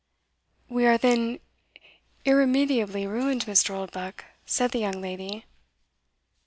[0.67, 1.39] "We are then
[2.25, 3.69] irremediably ruined, Mr.
[3.75, 5.45] Oldbuck?" said the young lady.